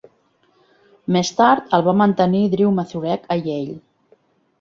[1.15, 3.77] Més tard el va mantenir Drew Mazurek a Yale.